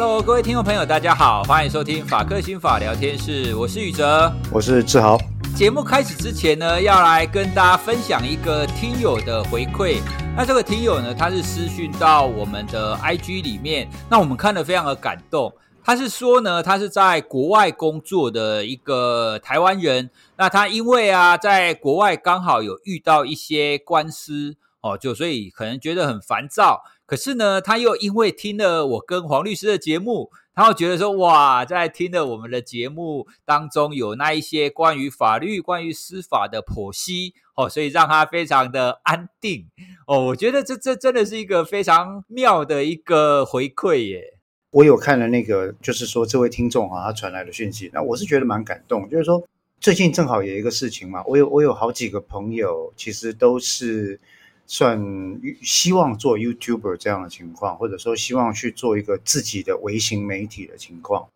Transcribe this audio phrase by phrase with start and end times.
[0.00, 5.18] Hello，各位听众朋友，大家好，欢迎收听法克心法聊天室，我是宇哲，我是志豪。
[5.56, 10.00] 节目开始之前呢，要来跟大家分享一个听友的回馈。
[10.36, 15.52] 那这个听友呢，他是私讯到我们的 IG 里面，那我们看了非常的感动。
[15.82, 26.84] 他是说呢，他是在国外工作的一个台湾人，那他因为啊，在国外刚好有遇到一些官司哦，就所以可能觉得很烦躁。
[27.08, 39.68] 可是呢，他又因为听了我跟黄律师的节目，他又觉得说，哇，在听了我们的节目当中有那一些关于法律、关于司法的剖析哦，所以让他非常的安定
[40.06, 40.26] 哦。
[40.26, 44.34] 我觉得这这真的是一个非常妙的一个回馈耶。
[44.72, 49.08] 我有看了那个，就是说这位听众啊，他传来的讯息，那我是觉得蛮感动。
[49.08, 49.42] 就是说
[49.80, 54.20] 最近正好有一个事情嘛，我有我有好几个朋友，其实都是。
[54.68, 61.26] 算希望做 YouTuber 这样的情况，或者说希望去做一个自己的微型媒体的情况。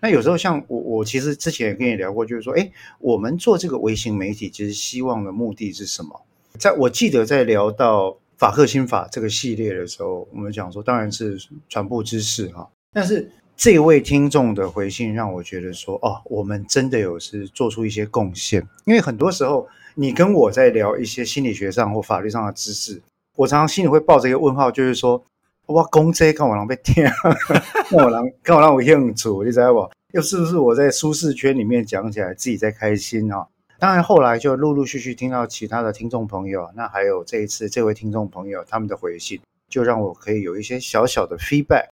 [0.00, 2.70] 那有时候像我，我其实之前也跟你聊过，就是说，哎，
[3.00, 6.22] 我们做这个微型媒体，其实希望的目的是什么？
[6.56, 11.36] 在我记得在聊到法克心法这个系列的时候，我们讲说，当然是
[11.68, 12.70] 传播知识哈。
[12.92, 19.68] 但是这位听众的回信让我觉得说，哦，我们真的有是做出一些贡献，因为很多时候。
[20.00, 23.02] 你跟我在聊一些心理学上或法律上的知识，
[23.34, 25.20] 我常常心里会抱着一个问号，就是说，
[25.66, 29.90] 我公这干我狼被听，看我让干我让我应 处，你知道不？
[30.12, 33.44] 又是不是我在舒适圈里面讲起来自己在开心啊？
[33.80, 41.88] 当然后来就陆陆续续听到其他的听众朋友，那还有这一次这位听众朋友他们的回信，就让我可以有一些小小的 feedback，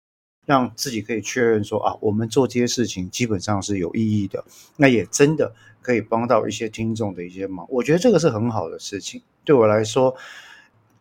[0.46, 4.44] 让自己可以确认说啊，我们做这些事情基本上是有意义的，
[4.76, 5.54] 那也真的。
[5.84, 10.14] 可以帮到一些听众的一些忙，我觉得这个是很好的事情，对我来说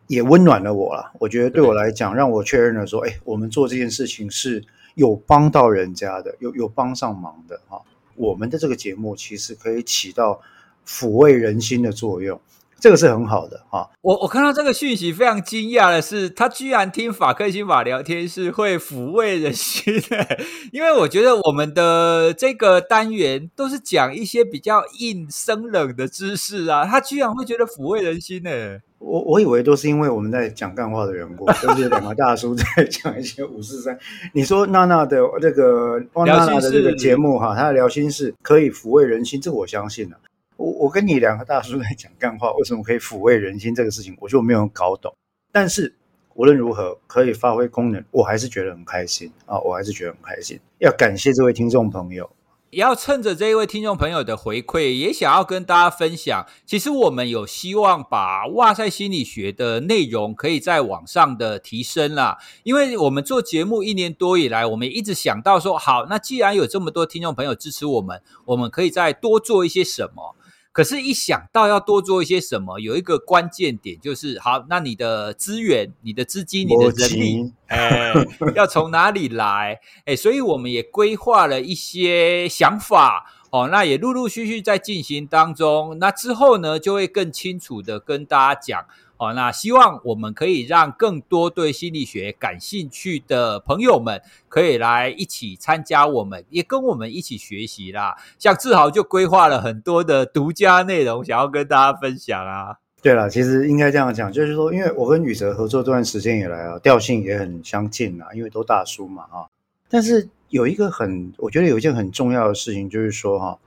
[0.08, 1.12] 也温暖了我了。
[1.20, 4.66] 我觉得对我来讲，让我确认了说，哎，我们做这件事情是
[4.96, 7.80] 有帮到人家的，有有帮上忙的哈。
[8.16, 10.42] 我们的这个节目其实可以起到
[10.84, 12.42] 抚慰人心的作用。
[12.82, 20.40] 这个是很好的哈，我我看到这个讯息非常惊讶的是，他居然听法克辛法聊天是会抚慰人心的，
[20.74, 28.50] 因为我觉得我们的这个单元都是讲一些比较硬生冷的知识啊，他居然会觉得抚慰人心呢。
[28.98, 33.96] 我我以为都是因为我们在讲干话的缘故， 都是两个大叔在讲一些五四三。
[34.34, 40.18] 你说娜娜的这个娜娜的这个节目哈，她的聊心事可以抚慰人心，这个我相信了。
[40.62, 45.12] 我我跟你两个大叔 在讲干话，为什么可以抚慰人心这个事情，我就没有搞懂。
[45.52, 45.96] 但是
[46.36, 49.60] 无论如何，可以发挥功能，我还是觉得很开心啊！
[49.60, 50.60] 我还是觉得很开心。
[50.78, 52.30] 要感谢这位听众朋友，
[52.70, 56.48] 要趁着这一位听众朋友的回馈，也想要跟大家分享。
[56.66, 70.38] 其实我们有希望把哇塞心理学的内容可以在网上的提升啦，因为我们做节目一年多以来，我们一直想到说，好，那既然有这么多听众朋友支持我们，我们可以再多做一些什么。
[70.74, 78.14] 可是，一想到要多做一些什么，有一个关键点就是，好，那你的资源、你的资金、你的人力，哎，
[78.56, 79.82] 要从哪里来？
[80.06, 85.98] 哎，所以我们也规划了一些想法，哦，那也陆陆续续在进行当中。
[86.00, 88.86] 那之后呢，就会更清楚的跟大家讲。
[89.22, 98.18] 好，那希望我们可以让更多对心理学感兴趣的朋友们，可以来一起参加我们，也跟我们一起学习啦。
[98.40, 102.78] 像志豪就规划了很多的独家内容，想要跟大家分享啊。
[103.04, 109.46] 对了，其实应该这样讲，就是说，因为我跟宇哲合作这段时间以来啊，调性也很相近啊，因为都大叔嘛啊。
[109.88, 113.60] 但是有一个很，我觉得有一件很重要的事情，就是说哈，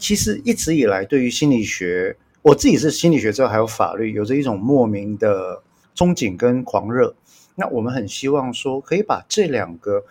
[0.00, 2.16] 其实一直以来对于心理学。
[2.42, 5.62] 我自己是心理学之后还有法律，有着一种莫名的
[5.94, 7.14] 憧憬跟狂热。
[7.54, 10.04] 那我们很希望说，可以把这两个，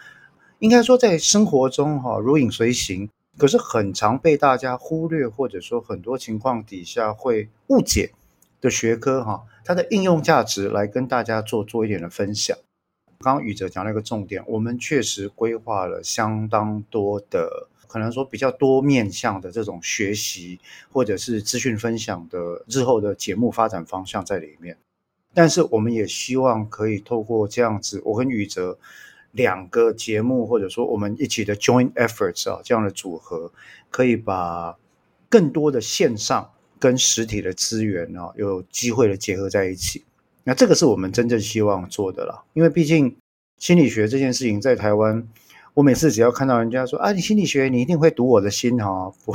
[0.59, 8.11] 应该说在生活中哈如影随形，可是很常被大家忽略，或者说很多情况底下会误解
[8.61, 12.55] 的学科哈，它的应用价值来跟大家做做一点的分享。
[13.21, 17.69] 刚刚宇哲讲了一个重点，我们确实规划了相当多的。
[17.89, 20.59] 可能说比较多面向的这种学习
[20.91, 24.77] 或者是资讯分享的日后的节目发展方向在里面，
[25.33, 28.77] 但是我们也希望可以透过这样子，我跟宇哲
[29.31, 33.51] 两个节目或者说我们一起的 joint efforts 啊，这样的组合，
[33.89, 34.77] 可以把
[35.27, 40.03] 更多的线上跟实体的资源啊，有机会的结合在一起。
[40.43, 43.17] 那这个是我们真正希望做的啦，因为毕竟
[43.57, 45.27] 心理学这件事情在台湾。
[45.73, 49.33] 我每次只要看到人家说啊，你心理学你一定会读我的心哈， 不，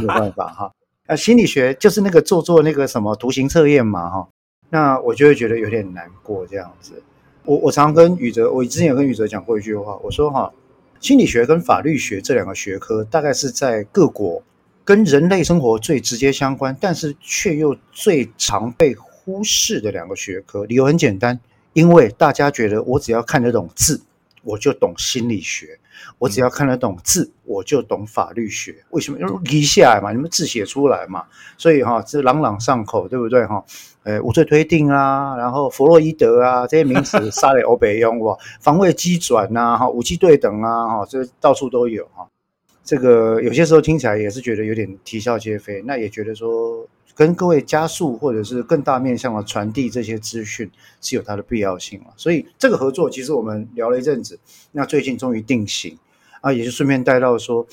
[0.00, 0.72] 没有办法哈。
[1.06, 4.28] 啊，心理学就是那个做做那个什么图形测验嘛哈，
[4.70, 7.02] 那我就会觉得有点难过这样子。
[7.44, 10.52] 我我常跟宇哲，我之前有跟宇哲讲过一句话，我说哈，
[11.00, 14.42] 心理学跟法律学这两个学科，大概是在各国
[14.84, 20.66] 跟人类生活最直接相关，但是却又最常被忽视的两个学科。
[20.66, 21.40] 理由很简单，
[21.72, 24.02] 因为大家觉得我只要看得懂字，
[24.42, 25.78] 我就懂心理学。
[26.18, 28.84] 我只要看得懂字，我就懂法律学。
[28.90, 29.18] 为什么？
[29.18, 31.24] 因为一下来嘛，你们字写出来嘛，
[31.56, 33.64] 所以哈，这朗朗上口，对不对哈？
[34.04, 42.28] 呃，无罪推定啊，然后弗洛伊德啊，这些名词， 沙雷欧北用哇，防卫机转呐，哈，武器对等啊，哈，这到处都有哈。
[42.84, 46.86] 这个有些时候听起来也是觉得有点啼笑皆非，那也觉得说。
[47.18, 50.70] 跟各位加速或者是更大面向的传递这些资讯
[51.00, 54.38] 是有它的必要性了，所以这个合作其实我们聊了一阵子，
[54.70, 55.98] 那最近终于定型
[56.40, 57.66] 啊，也就顺便带到说，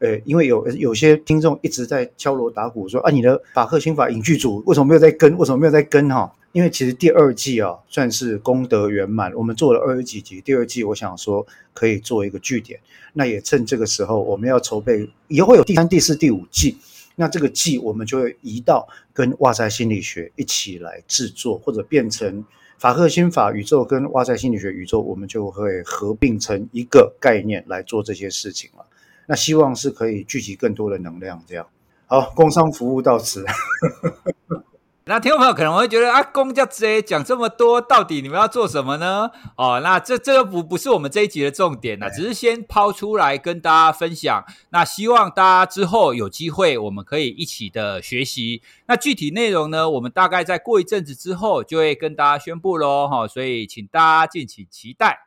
[0.00, 5.34] 呃，因为有有些听众一直在敲锣打鼓说啊，你的法客心法影剧组为什么没有在跟？
[5.38, 6.30] 为什么没有在跟哈？
[6.52, 12.78] 因为其实第二季啊算是功德圆满，我们做了二十几集，第二季我想说可以做一个句点，
[13.14, 16.76] 那也趁这个时候我们要筹备，以后会有第三、第四、第五季。
[17.20, 22.42] 那这个季我们就会移到跟哇塞心理学一起来制作，或者变成
[22.78, 28.86] 法赫心法宇宙跟哇塞心理学宇宙，我们就会合并成一个概念来做这些事情了。
[29.26, 31.68] 那希望是可以聚集更多的能量，这样。
[32.06, 33.44] 好，工商服务到此。
[35.06, 39.30] 那听众朋友可能会觉得啊，公家直接讲这么多，到底你们要做什么呢？
[39.56, 44.44] 哦，那这这个不不是我们这一集的重点了，只是先抛出来跟大家分享。
[44.68, 48.62] 那希望大家之后有机会，我们可以一起的学习。
[48.86, 53.08] 那具体内容呢，我们大概在过一阵子之后就会跟大家宣布喽。
[53.08, 55.18] 哈，所以请大家敬请期待。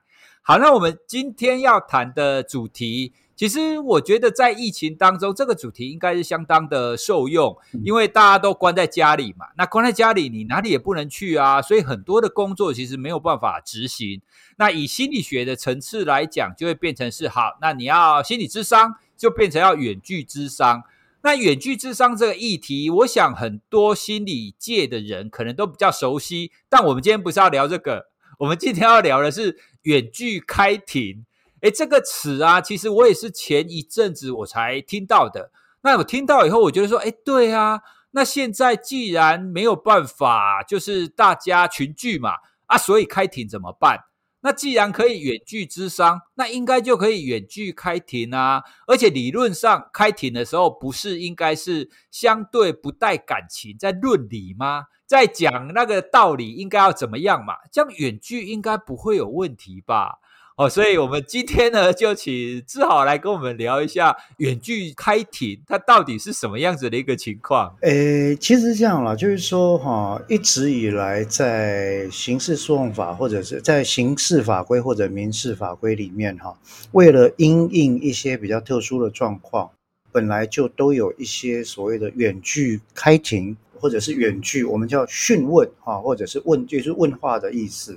[0.43, 3.13] 好，那我们今天要谈的主题。
[3.35, 9.47] 其实我觉得在疫情当中，这个主题应该是相当的受用，因为大家都关在家里嘛。
[9.57, 14.21] 那关在家里，你哪里也不能去啊，所以很多的工作其实没有办法执行。
[14.57, 20.83] 那以心理学的层次来讲，就会变成是好，那你要心理智商，就变成要远距智商。
[21.24, 26.51] 那远距智商这个议题，我想很多心理界的人可能都比较熟悉。
[26.69, 28.07] 但我们今天不是要聊这个，
[28.38, 31.25] 我们今天要聊的是远距开庭。
[31.63, 35.50] 诶，这个词啊，其实我也是前一阵子我才听到的。
[35.81, 37.80] 那我听到以后，我觉得说，诶，对啊，
[38.12, 42.31] 那现在既然没有办法，就是大家群聚嘛，
[42.65, 43.98] 啊，所以开庭怎么办？
[44.42, 48.62] 那既然可以远距之商，那应该就可以远距开庭啊。
[48.86, 54.88] 而且理论上开庭的时候，不是应该是相对不带感情，在论理吗？
[55.07, 57.54] 在讲那个道理应该要怎么样嘛？
[57.71, 60.19] 这样远距应该不会有问题吧？
[60.55, 67.75] 哦，所以我们今天呢，就请志豪来跟我们聊一下远距开庭，它到底是什么样子的一个情况？
[67.81, 76.55] 诶，其实是这样啦，就是说哈，一直以来在刑事诉讼法或者是在刑事法规或者民事法规里面哈，
[76.91, 79.71] 为了因应一些比较特殊的状况，
[80.11, 87.94] 本来就都有一些所谓的远距开庭，或者是远距我们叫讯问哈，或者是问就是问话的意思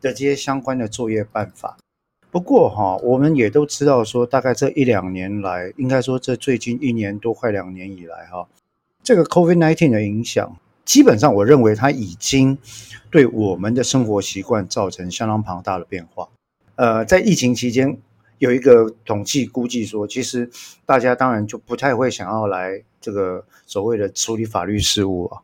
[0.00, 1.76] 的这些相关的作业办法。
[2.36, 8.46] 不过哈，我们也都知道说，大概这一两年来，应该说这最近一年多快两年以来哈，
[9.02, 10.54] 这个 COVID-19 的影响，
[10.84, 12.58] 基本上我认为它已经
[13.10, 16.28] 对我们的生活习惯造成相当庞大的变化。
[16.74, 17.96] 呃，在疫情期间，
[18.36, 20.50] 有一个统计估计说，其实
[20.84, 25.40] 大家当然就不太会想要来这个所谓的处理法律事务啊。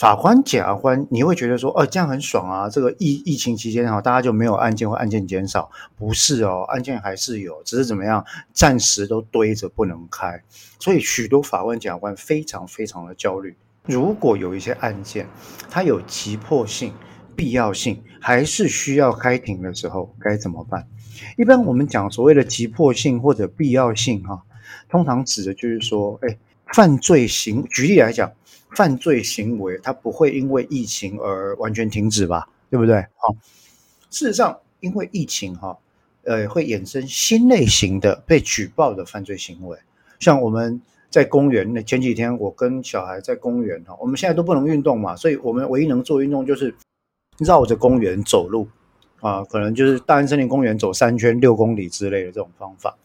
[0.00, 2.70] 法官、检察官，你会觉得说，哦，这样很爽啊！
[2.70, 10.42] 这个疫疫情期间哈，大家就没有案件或案件减少，不是哦，案件还是有，只是怎么样，暂时都堆着不能开，
[10.78, 13.54] 所以许多法官、检察官非常非常的焦虑。
[13.84, 15.26] 如果有一些案件，
[15.68, 16.94] 它有急迫性、
[17.36, 20.88] 必要性，还是需要开庭的时候，该怎么办？
[21.36, 24.44] 一般我们讲所谓的急迫性或者必要性哈，
[24.88, 26.38] 通常指的就是说，哎，
[26.72, 28.32] 犯罪行，举例来讲。
[28.72, 32.48] 犯罪行为，它不会因为疫情而完全停止吧？
[32.70, 33.00] 对不对？
[33.16, 33.34] 好，
[34.10, 35.76] 事实上，因为疫情哈，
[36.24, 39.76] 呃，会衍生新类型的被举报的犯罪行为。
[40.18, 46.74] 像我们在公园，那前几天我跟小孩在公园哈，我们现在都不能运动嘛，所以我们唯一能做运动就是
[47.38, 48.68] 绕着公园走路
[49.20, 52.96] 啊，可能就是大安森林公园走三圈六公里之类的这种方法。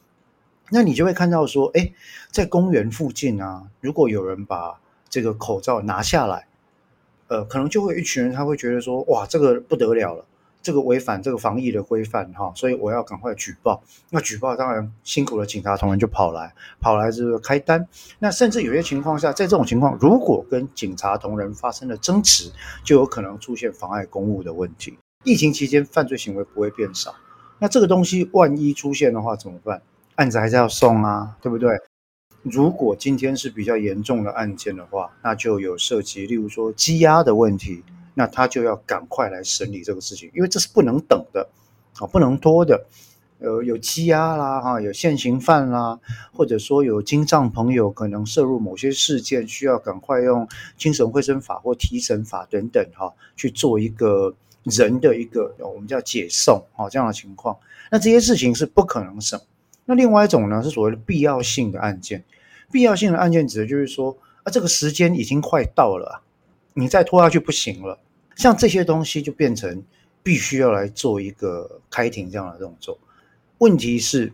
[0.69, 1.91] 那你就会看到说，哎，
[2.31, 4.79] 在公园附近啊，如果有人把
[5.15, 6.45] 这个口罩拿下来，
[7.29, 10.25] 呃，可能就会一群人他会觉得说，哇，这个不得了了，
[10.61, 13.81] 这个违反这个防疫的规范哈，所以我要赶快举报。
[14.09, 17.87] 那举报当然辛苦的警察同仁就跑来，跑来这个开单。
[18.19, 22.51] 那甚至有些情况下，在这种情况，如果跟警察同仁发生了争执，
[22.83, 24.99] 就有可能出现妨碍公务的问题。
[25.23, 27.15] 疫情期间犯罪行为不会变少。
[27.59, 29.81] 那这个东西万一出现的话怎么办？
[30.15, 31.79] 案子还是要送啊，对不对？
[32.45, 37.83] 如果今天是比较严重的案件的话，那就有涉及，例如说羁押的问题，
[38.13, 41.49] 那他就要赶快来审理这个事情，因为这是不能等的
[41.99, 42.85] 啊，不能拖的。
[43.39, 45.99] 呃，有羁押啦，哈，有现行犯啦，
[46.31, 50.47] 或者说有经障朋友可能涉入某些事件，需要赶快用
[50.77, 54.33] 精神卫生法或提审法等等哈，去做一个
[54.63, 57.57] 人的一个我们叫解送啊这样的情况。
[57.89, 59.41] 那这些事情是不可能审。
[59.85, 62.23] 那另外一种呢，是所谓的必要性的案件。
[62.71, 66.21] 必要性的案件指的就是说，啊，这个时间已经快到了，
[66.73, 67.99] 你再拖下去不行了。
[68.35, 69.83] 像这些东西就变成
[70.23, 72.97] 必须要来做一个开庭这样的动作。
[73.59, 74.33] 问题是，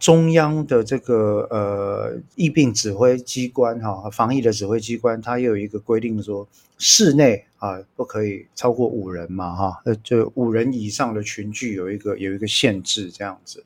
[0.00, 6.48] 中央的这个呃疫病指挥机关哈，防疫的指挥机关，它有一个规定说，
[6.78, 13.62] 室内啊不可以超过五人嘛哈，呃就五人以上的群聚有一个有一个限制这样子。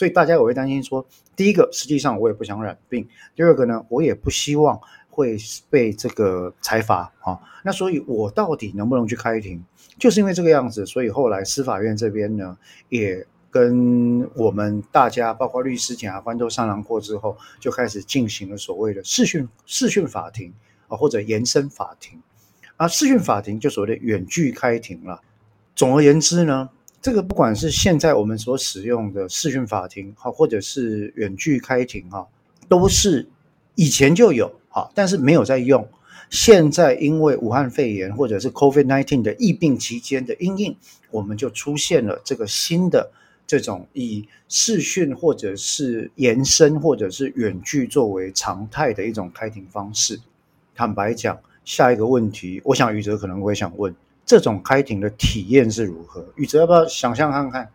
[0.00, 3.04] 所以大家也会担心说，第一个，实际上我也不想染病；
[3.36, 4.80] 第二个呢，我也不希望
[5.10, 5.36] 会
[5.68, 7.38] 被这个裁罚啊。
[7.62, 9.62] 那所以，我到底能不能去开庭？
[9.98, 12.56] 就是因为这个样子，所以后来司法院这边呢，
[12.88, 20.50] 也跟我们大家，包括律师、检察官都商量过之后，就开始进行了所谓的视讯视讯法庭
[20.88, 22.18] 啊，或者延伸法庭
[22.78, 22.88] 啊。
[22.88, 25.20] 视讯法庭就所谓的远距开庭了。
[25.76, 26.70] 总而言之呢。
[27.02, 32.28] 这个不管是现在我们所使用的视讯法庭，哈，或者是远距开庭，哈，
[32.68, 33.26] 都是
[33.74, 35.88] 以前就有，哈，但是没有在用。
[36.28, 40.76] 现在因为武汉肺炎或者是 COVID-19 的疫病期间的因应，
[41.10, 43.10] 我们就出现了这个新的
[43.46, 50.20] 这种以视讯或者是延伸或者是远距作为常态的一种开庭方式。
[50.74, 53.94] 坦白讲，下一个问题，我想宇哲可能会想问。
[54.30, 56.24] 这种开庭的体验是如何？
[56.36, 57.68] 宇哲要不要想象看看？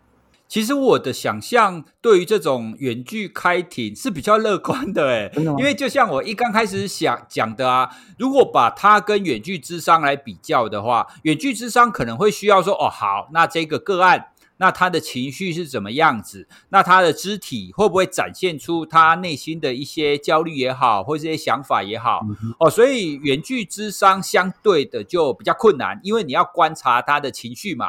[0.47, 14.27] 其实我的想象对于这种远距开庭是比较乐观的，诶，因为就像我一刚开始想讲的啊，如果把它跟远距智商来比较的话，远距智商可能会需要说，哦，好，那这个个案。
[14.57, 16.47] 那他的情绪是怎么样子？
[16.69, 22.21] 那他的肢体会不会展现出他内心的一些焦虑也好，或这些想法也好？
[22.24, 27.88] 嗯、哦，所以远距之商相对的就比较困难，因为你要观察他的情绪嘛。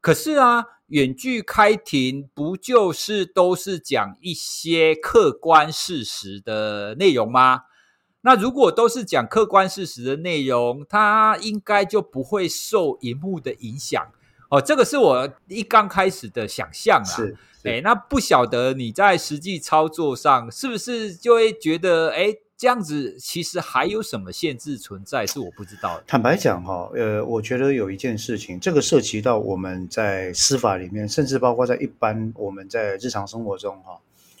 [0.00, 7.62] 可是啊，远距开庭不就是都是讲一些客观事实的内容吗？
[8.20, 14.04] 那如果都是讲客观事实的内容，他应该就不会受荧幕的影响。
[14.48, 17.04] 哦，这个是我一刚开始的想象啊。
[17.04, 26.04] 是，哎，那不晓得你在实际操作上是不是就会觉得，哎，这样子其实还有什么限制存在，是我不知道的。
[26.06, 33.98] 坦白讲，哈，呃，我觉得有一件事情，这个涉及到我们在司法里面，甚至包括在一般我们在日常生活中，哈，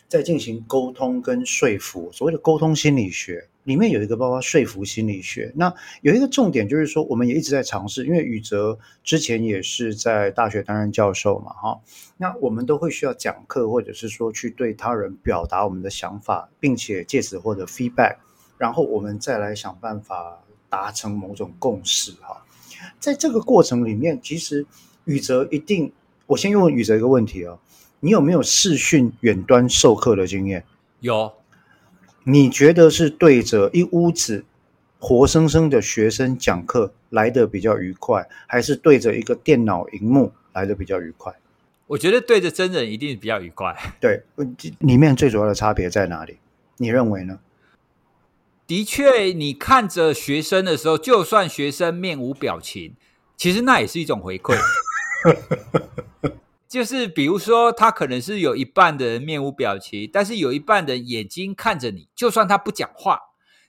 [0.08, 3.48] 在进行沟通跟说服，所谓的沟通心理学。
[3.64, 11.80] 里面有一个包括说服心理学，那有一个重点就是说，我们也一直在尝试，因为宇哲之前也是在大学担任教授嘛，哈，
[12.16, 18.18] 那我们都会需要讲课，或者是说去对他人表达我们的想法，并且借此获得 feedback，
[18.56, 22.46] 然后我们再来想办法达成某种共识，哈，
[23.00, 24.64] 在这个过程里面，其实
[25.06, 25.92] 宇哲一定，
[26.26, 27.58] 我先问宇哲一个问题啊，
[28.06, 30.64] 你有没有视讯远端授课的经验？
[31.00, 31.32] 有。
[32.22, 34.44] 你觉得是对着一屋子
[35.00, 41.34] 活生生的学生讲课来的比较愉快，还是对着一个电脑荧幕来的比较愉快？
[41.88, 43.76] 我觉得对着真人一定比较愉快。
[44.00, 44.22] 对，
[44.78, 46.38] 里面最主要的差别在哪里？
[46.76, 47.40] 你认为呢？
[48.68, 52.94] 的确，你看着学生的时候，就算学生面无表情，
[53.36, 54.56] 其实那也是一种回馈。
[56.76, 63.18] 就是比如说，他可能是有一半的人面无表情，但是有一半的眼睛看着你，就算他不讲话，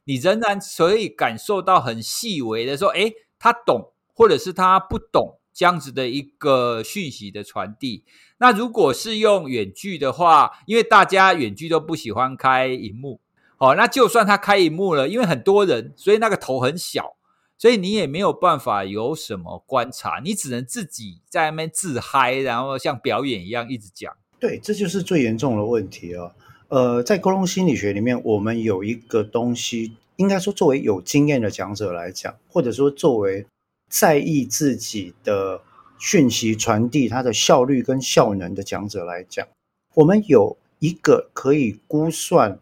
[0.03, 8.03] 你仍然可以感受到很细微的说，诶，他懂，或者是他不懂这样子的一个讯息的传递。
[8.39, 13.21] 那如果是用远距的话，因为大家远距都不喜欢开荧幕，
[13.57, 17.16] 哦，那就算他开荧幕了，因为很多人，所以那个头很小。
[17.59, 24.15] 所以你也没有办法有什么观察，你只能自己在那边自嗨，然后像表演一样一直讲。
[24.39, 26.31] 对，这就是最严重的问题哦。
[26.67, 33.47] 呃，在沟通心理学里面，我们有一个东西，应该说作为有经验的讲者来讲，或者说作为
[33.89, 35.61] 在意自己的
[35.97, 39.47] 讯息传递它的效率跟效能的讲者来讲，
[39.95, 42.59] 我们有一个可以估算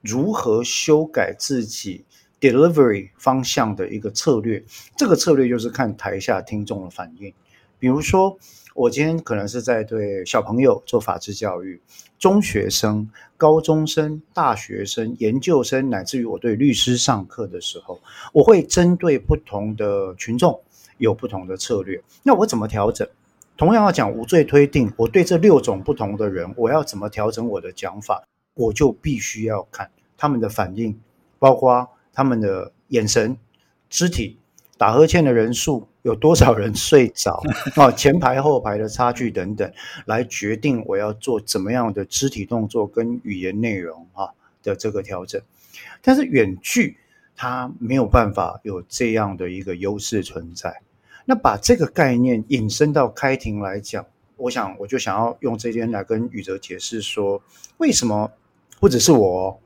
[0.00, 2.06] 如何修改自己。
[2.42, 4.62] Delivery 方向的一个策略，
[4.96, 7.32] 这个策略就是看台下听众的反应。
[7.78, 8.36] 比如说，
[8.74, 11.80] 我今天可能是在对小朋友做法治教育，
[12.18, 18.00] 中学生、高中生、大学生、研究生，乃至于我对律师上课的时候，
[18.32, 20.60] 我会针对不同的群众
[20.98, 22.02] 有不同的策略。
[22.24, 23.08] 那我怎么调整？
[23.56, 28.24] 同样要讲无罪推定，我对这六种不同的人，我要怎么调整我的讲法？
[28.54, 30.98] 我就必须要看他们的反应，
[31.38, 33.36] 包括他们的眼神、
[33.88, 34.38] 肢体、
[34.76, 37.42] 打呵欠的人数，有多少人睡着
[37.76, 39.72] 啊， 前排后排的差距等等，
[40.06, 44.30] 来决定我要做怎么样的肢体动作跟语言内容啊
[44.62, 45.40] 的这个调整。
[46.02, 46.98] 但是远距
[47.36, 50.82] 它没有办法有这样的一个优势存在。
[51.24, 54.04] 那把这个概念引申到开庭来讲，
[54.36, 57.40] 我想我就想要用这边来跟宇哲解释说，
[57.78, 58.32] 为什么
[58.80, 59.61] 不只是我，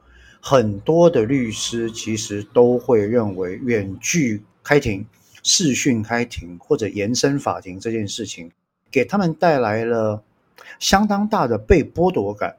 [0.48, 5.04] 很多的律师其实都会认为远距开庭、
[5.42, 8.52] 视讯开庭或者延伸法庭这件事情，
[8.88, 10.22] 给他们带来了
[10.78, 12.54] 相当大的被剥夺感。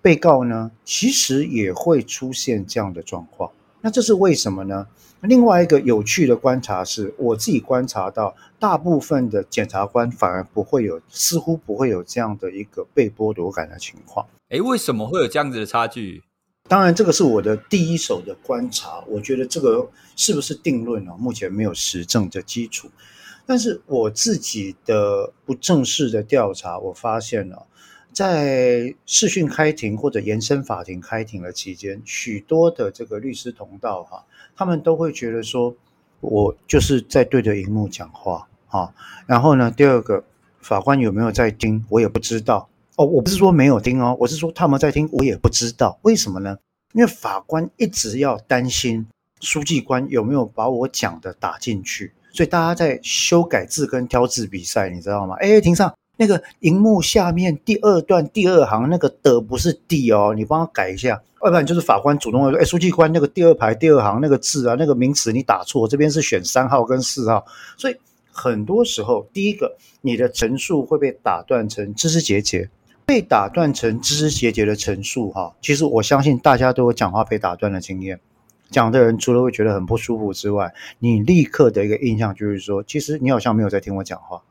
[0.00, 3.50] 被告呢，其实也会出现这样的状况。
[3.82, 4.86] 那这是为什么呢？
[5.20, 14.26] 另外一个有趣的观察是，我自己观察到，大部分的检察官反而不会有，似乎不会有这样的一个被剥夺感的情况。
[14.48, 16.22] 诶，为什么会有这样子的差距？
[16.72, 19.86] 当然，这个是我的第一手的观察，我觉得这个
[20.16, 21.14] 是不是定论呢？
[21.18, 22.88] 目前没有实证的基础。
[23.44, 27.66] 但是我自己的不正式的调查，我发现了。
[28.10, 34.24] 在视讯开庭或者延伸法庭开庭的期间，许多的这个律师同道哈，
[34.56, 35.76] 他们都会觉得说，
[36.20, 38.94] 我就是在对着荧幕讲话哈。
[39.26, 40.24] 然后呢，第二个，
[40.58, 43.04] 法官有没有在听，我也不知道哦。
[43.04, 46.56] 我不是说没有听哦，我是说他们在听，我也不知道为什么呢？
[46.94, 49.06] 因为法官一直要担心
[49.40, 55.34] 书记官有没有把我讲的打进去，所以大家在修改字跟挑字比赛，你知道吗？
[55.40, 55.92] 哎，庭上。
[56.18, 67.44] 那个荧幕下面第二段第二行那个的不是地哦，你帮我改一下，要不然就是法官主动说，哎，书记官那个第二排第二行那个字啊，那个名词你打错，这边是选三号跟四号，
[67.78, 67.96] 所以
[68.30, 72.68] 很多时候，第一个你的陈述会被打断成枝枝节节，
[73.04, 78.20] 被打断成枝枝节节的陈述哈，其实我相信大家都有讲话被打断的经验，
[78.70, 84.42] 讲的人除了会觉得很不舒服之外，你立刻的一个印象就是说，其实你好像没有在听我讲话。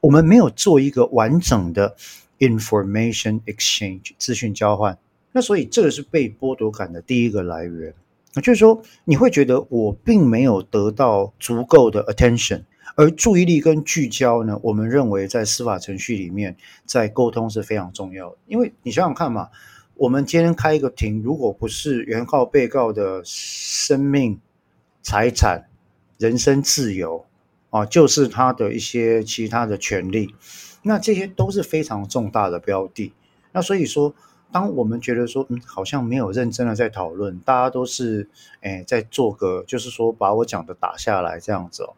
[0.00, 1.94] 我们没有做一个完整的
[2.38, 4.96] information exchange 资讯交换，
[5.32, 7.92] 那所以这个是被剥夺感的第一个来源。
[8.36, 12.62] 就是说，你会觉得我并没有得到足够的 attention，
[13.00, 18.36] 而注意力跟聚焦呢，我们认为在司法程序里面，在沟通是非常重要的。
[18.46, 19.48] 因为你想想看嘛，
[19.94, 24.38] 我们今天开一个庭，如果不是原告被告的生命、
[25.00, 25.70] 财产、
[26.18, 27.24] 人身自由。
[27.70, 30.34] 啊，就是他的一些其他的权利，
[30.82, 33.14] 那这些都是非常重大的标的。
[33.52, 34.12] 那所以说，
[34.50, 38.28] 当我们觉得说，嗯，好像没有认真的在讨论，大家都是，
[38.60, 41.94] 哎，在做个，就是说把我讲的打下来这样子哦，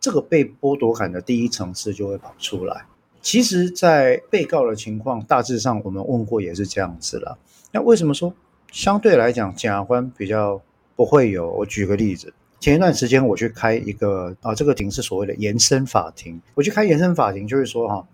[0.00, 2.84] 这个被剥夺感的第一层次就会跑出来。
[3.20, 7.36] 其实，在被告的情况，大致上我们问过也是这样子了。
[7.72, 8.32] 那为什么说
[8.70, 10.60] 相对来讲，检察官比较
[10.94, 11.50] 不会有？
[11.50, 12.32] 我举个例子。
[12.60, 16.40] 前一段时间我去开一个啊，这个庭是所谓的延伸法庭。
[16.54, 18.06] 我去开延伸法庭，就是说哈，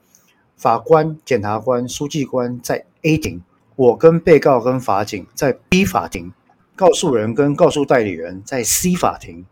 [0.56, 3.42] 法官、检察官、书记官在 A 庭，
[3.76, 6.32] 我跟被告跟法警在 B 法庭，
[6.74, 9.46] 告诉人跟告诉代理人在 C 法庭。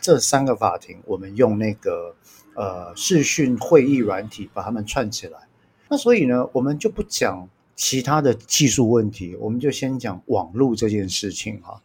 [0.00, 2.14] 这三个法庭，我们用那个
[2.54, 5.38] 呃视讯会议软体把它们串起来。
[5.88, 11.82] 那所以呢，我们就不讲其他的技术问题，我们就先讲网络这件事情哈。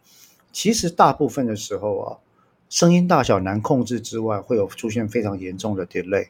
[0.52, 2.18] 其实大部分的时候啊。
[2.70, 6.26] 声音大小难控制之外，会有出现非常严重的 delay。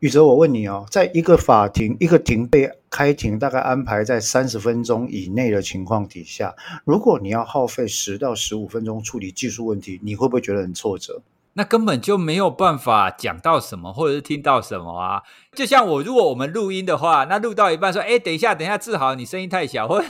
[0.00, 6.54] 宇哲，我问你哦，在一个法庭一个庭被开庭，大概安排在三十分钟以内的情况底下，
[6.86, 11.20] 如果你要耗费十到十五分钟处理技术问题，你会不会觉得很挫折？
[11.60, 15.22] 那根本就没有办法讲到什么，或者是听到什么啊！
[15.54, 20.06] 就像我，如果我们录音的话，那录到一半说：“哎，等一下，等一下，志豪，你声音太小，或者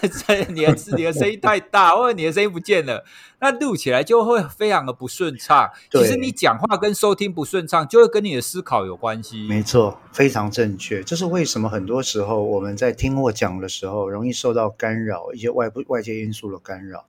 [0.51, 3.05] 你的你的声音太大，或者你的声音不见了。”
[3.43, 5.69] 那录起来就会非常的不顺畅。
[5.91, 9.49] 其实你讲话跟收听不顺畅，就会跟你的思考有关系。
[9.49, 11.03] 没错，非常正确。
[11.03, 17.07] 这是为什么很多时候我们在听或讲的时候，容易受到干扰，一些外部外界因素的干扰。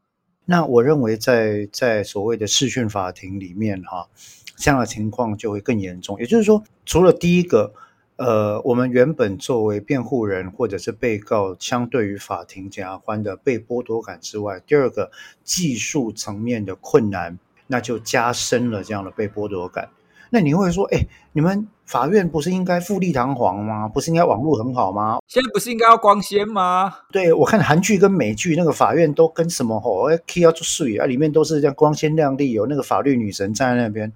[0.51, 4.09] 那我认为在，在所谓的视讯法庭里面，哈，
[4.57, 6.19] 这样的情况就会更严重。
[6.19, 7.73] 也就是说，除了第一个，
[8.17, 15.09] 呃，我们原本作为辩护人或者是被告，相对于法庭检察官的被剥夺感之外，第二个
[15.45, 19.87] 技术层面的困难，那就加深了这样的被剥夺感。
[20.29, 20.99] 那你会说，哎，
[21.31, 23.85] 你们法院不是应该富丽堂皇吗？
[23.85, 25.19] 不是应该网络很好吗？
[25.27, 26.99] 现在不是应该要光鲜吗？
[27.11, 34.09] 对，我看韩剧跟美剧那个法院都跟什么吼，哎，key 要做税啊，里面都是这样光鲜亮丽，有那个法律女神站在那边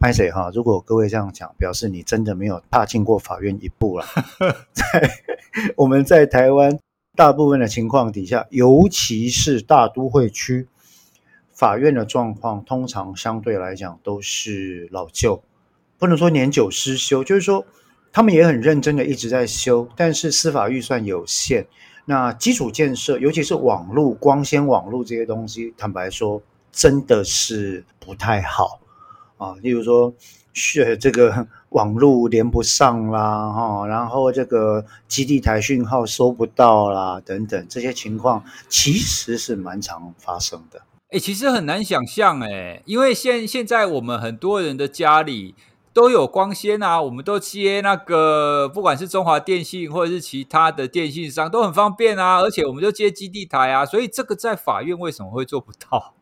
[0.00, 0.50] 拍谁哈？
[0.52, 4.04] 如果各位这样讲，表示你真的没有踏进过法院一步了。
[4.74, 4.84] 在
[5.76, 6.80] 我们在台湾
[7.14, 10.66] 大部分的情况底下，尤其是大都会区，
[11.52, 15.44] 法院的状况通常相对来讲都是老旧。
[16.00, 17.66] 不能说年久失修，就是说
[18.10, 21.66] 他们也很认真的一直在修，但是司法预算有限，
[22.06, 26.40] 那基础建设，尤其是网络、光纤网络这些东西，坦白说
[26.72, 28.80] 真的是不太好
[29.36, 29.54] 啊。
[29.60, 30.14] 例如说，
[30.54, 40.80] 是这个 网络连不上啦，哈，然后这个基地台讯号收不到啦，等等这些情况，其实是蛮常发生的。
[41.10, 45.54] 哎，其实很难想象，哎，因为现现在我们很多人的家里。
[45.92, 52.40] 都有光纤啊，我们都接那个，不管是中华电信或者是其他的电信商，都很方便啊。
[52.40, 56.14] 而且我们就接基地台啊，所以这个在法院为什么会做不到？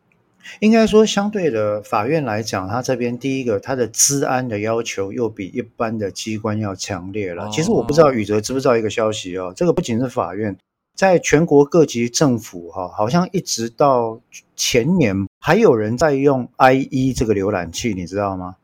[0.61, 7.43] 应该说，相对的法院来讲，它这边第一个，它的治安的要求又比一般的机关要强烈了。
[7.43, 10.57] 哦、其实我不知道宇哲知不知道一个消息哦，这个不仅是法院，
[10.95, 14.19] 在全国各级政府哈，好像一直到
[14.55, 18.55] 前年，还有人在用 IE 这个浏览器，你知道吗？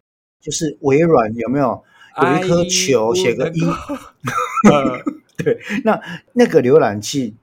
[0.45, 1.83] 就是微软有没有
[2.21, 3.61] 有一颗球写个一？
[5.35, 5.99] 对，那
[6.33, 7.33] 那个浏览器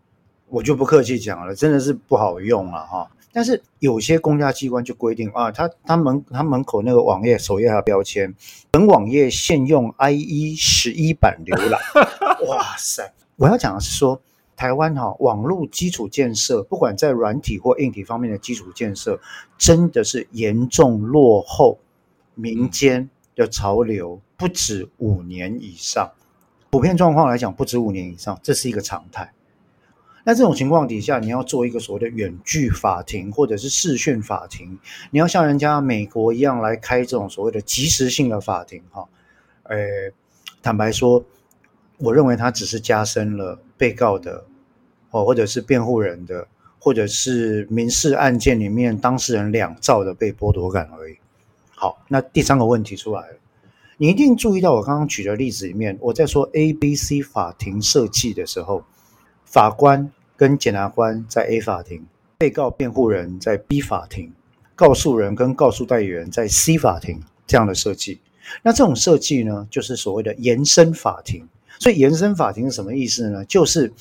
[0.49, 3.11] 我就不客气讲了，真的是不好用了哈。
[3.33, 8.33] 但是有些公家机关就规定啊，他他门他门口那个网页首页还有标签，
[8.71, 11.81] 本网页限用 IE 十一版浏览。
[12.47, 13.13] 哇塞！
[13.37, 14.21] 我要讲的是说，
[14.55, 19.19] 台湾哈网络基础建设，不管在软体或硬体方面的基础建设，
[19.59, 21.79] 真的是严重落后。
[22.35, 26.13] 民间的潮流不止五年以上，
[26.71, 29.33] 普遍状况来讲不止五年以上，这是一个常态。
[30.25, 34.79] 那这种情况底下，你要做一个所谓的远距法庭或者是视讯法庭，
[35.11, 39.09] 你要像人家美国一样来开这种所谓的即时性的法庭，哈，
[39.65, 39.77] 呃，
[40.63, 41.25] 坦白说，
[41.99, 44.45] 我认为它只是加深了被告的
[45.11, 46.47] 哦，或者是辩护人的，
[46.79, 51.17] 或者是民事案件里面当事人两造的被剥夺感而已。
[51.83, 53.35] 好，那第三个问题出来了，
[53.97, 58.85] 你一定注意到我刚刚举的例子里面，我在说 A、B、C 法庭设计的时候，
[59.45, 62.07] 法官跟检察官在 A 法庭，
[62.39, 64.33] 被告辩护人在 B 法庭，
[64.77, 68.21] 告诉人跟告诉代理人在 C 法庭这样的设计。
[68.63, 71.49] 那这种设计呢，就是所谓的延伸法庭。
[71.81, 73.45] 所以延伸法庭是什么意思呢？
[73.47, 73.93] 就是。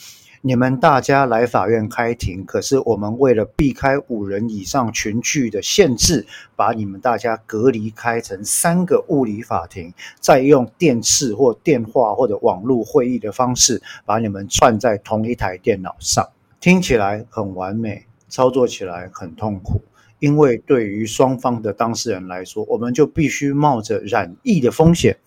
[0.43, 6.25] 你们大家来法院开庭，可是我们为了避开五人以上群聚的限制，
[6.55, 16.27] 把你们大家隔离开成三个物理法庭，再用电视或电话或者网络会议的方式，把你们串在同一台电脑上。
[16.59, 19.79] 听起来很完美，操作起来很痛苦，
[20.17, 25.19] 因为对于双方的当事人来说，我们就必须冒着染疫的风险，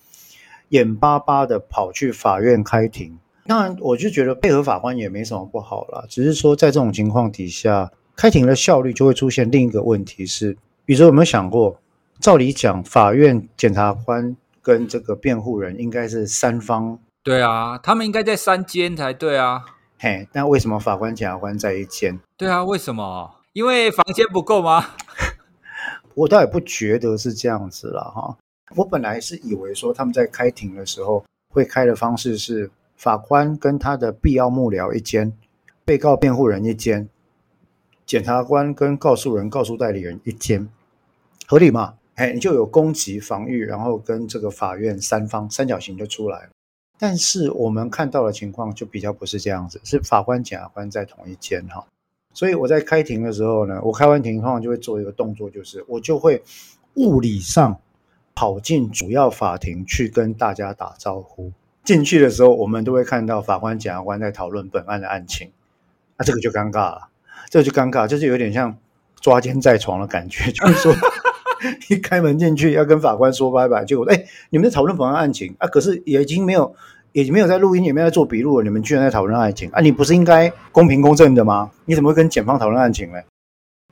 [0.70, 3.16] 眼巴巴的跑去法院开庭。
[3.46, 11.78] 当然，我就觉得配合法官也没什么不好啦，只是说在这种情况底下，开庭的效率就会出现另一个问题是：比如说有没有想过，
[12.18, 16.98] 照理讲，法院检察官跟这个辩护人应该是三方？
[17.22, 19.62] 对啊，他们应该在三间才对啊。
[19.98, 22.18] 嘿，那为什么法官检察官在一间？
[22.38, 23.30] 对啊，为什么？
[23.52, 24.86] 因为房间不够吗？
[26.14, 28.02] 我倒也不觉得是这样子了。
[28.04, 28.38] 哈。
[28.74, 32.70] 我本来是以为说他们在开庭的时候会开的方式是。
[32.96, 35.32] 法官跟他的必要幕僚一间，
[35.84, 37.08] 被告辩护人一间，
[38.06, 40.68] 检察官跟告诉人、告诉代理人一间，
[41.46, 41.94] 合理吗？
[42.14, 46.50] 哎，你就有攻击、防御，然后跟这个法院三方三角形就出来了。
[46.96, 51.84] 但是我们看到的情况就比较不是这样子，是法官、检察官在同一间哈。
[52.32, 56.42] 所以我在开庭的时候呢，我开完庭通常就会做一个动作，就是我就会
[56.94, 57.80] 物理上
[58.34, 61.52] 跑进主要法庭去跟大家打招呼。
[61.84, 65.52] 进去的时候，我们都会看到法官、检察官在讨论本案的案情，
[66.16, 67.08] 那、啊、这个就尴尬了，
[67.50, 68.74] 这个就尴尬，就是有点像
[69.20, 70.94] 抓奸在床的感觉， 就是说
[71.90, 76.74] 一开门进去要跟法官说拜拜，结果哎，你们在讨论本案案情啊，可是也已经没有，
[77.12, 79.82] 也没有在录音，也没有在做笔录了，你们居然在讨论案情啊？
[79.82, 81.70] 你不是应该公平公正的吗？
[81.84, 83.18] 你怎么会跟检方讨论案情呢？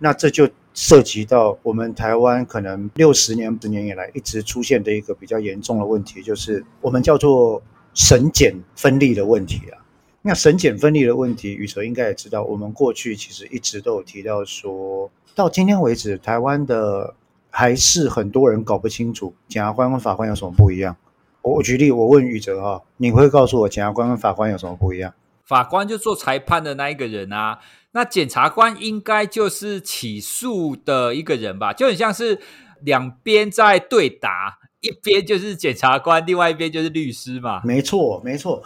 [0.00, 7.62] 那这就涉及到我们台湾可能六十年、十年以来一直出现的一个比较严重的问题，就是我们叫做。
[7.94, 9.78] 审检分立的问题啊，
[10.22, 12.42] 那审检分立的问题，宇哲应该也知道。
[12.42, 17.14] 我们过去其实一直都有提到说，到今天为止，台湾的
[17.50, 20.96] 还是很多人搞不清楚检察官跟法官有什么不一样。
[21.42, 25.12] 我我举例，我问宇哲哈，你会告诉我检察官跟法官有什么不一样？
[25.44, 27.58] 法官就做裁判的那一个人啊，
[27.90, 31.72] 那检察官应该就是起诉的一个人吧？
[31.72, 32.38] 就很像是
[32.80, 37.62] 两边在对打，一边就是检察官，另外一边就是律师嘛。
[37.64, 38.62] 没错，没错，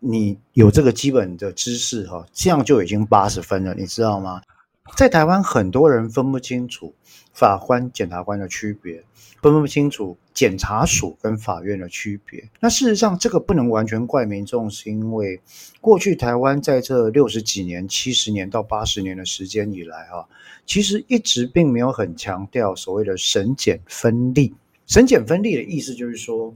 [0.00, 4.42] 你有这个基本的知识哈，这样就已经八十分了，你知道吗？
[4.96, 6.94] 在台湾，很多人分不清楚
[7.32, 9.02] 法官、检察官的区别。
[9.42, 12.46] 分不清楚检察署跟法院的区别。
[12.60, 15.40] 那事实上，这个不能完全怪民众，是因为
[15.80, 20.28] 过去台湾在这六十几年、七十年到八十年的时间以来，啊，
[20.66, 24.52] 其实一直并没有很强调所谓的审检分立。
[24.90, 26.52] 审检分立的意思就是说，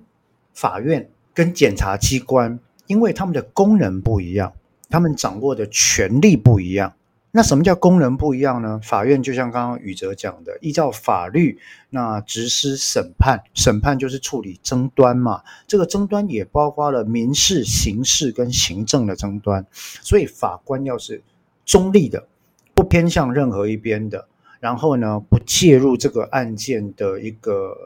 [0.54, 4.52] 法院跟检察机关，因为他们的功能不一样，
[4.90, 6.96] 他们掌握的权力不一样。
[7.30, 8.80] 那什么叫功能不一样呢？
[8.82, 15.44] 法院就像刚刚宇哲讲的，依照法律，那实施审判，审判就是处理争端嘛。
[15.68, 19.64] 这个争端也包括了民事、刑事跟行政的争端。
[19.72, 21.22] 所以法官要是
[21.64, 22.26] 中立的，
[22.74, 24.26] 不偏向任何一边的，
[24.58, 27.76] 然后呢，不介入这个案件的一个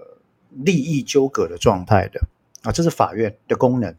[0.65, 2.21] 利益纠葛的状态的
[2.63, 3.95] 啊，这是法院的功能。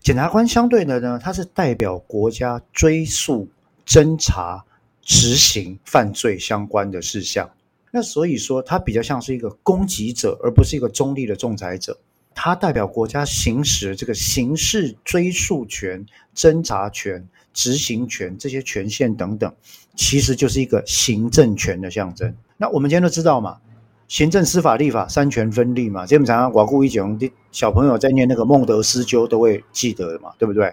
[0.00, 3.48] 检察官相对的呢，他是代表国家追诉、
[3.86, 4.64] 侦查。
[5.06, 7.50] 执行犯罪相关的事项，
[7.90, 11.98] 那所以说他比较像是一个攻击者，而不是一个中立的仲裁者。
[12.34, 19.54] 他代表国家行使这个刑事追诉权、侦查权、执行权这些权限等等，
[19.94, 22.34] 其实就是一个行政权的象征。
[22.56, 23.58] 那我们今天都知道嘛，
[24.14, 27.18] 行政、司法、立法三权分立嘛，基本上我故一讲，
[27.50, 30.72] 小朋友在念那个孟德斯鸠都会记得的嘛，对不对？